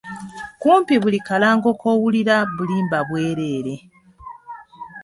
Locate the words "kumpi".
0.61-0.93